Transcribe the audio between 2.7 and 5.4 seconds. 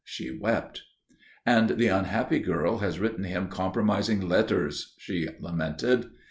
has written him compromising letters," she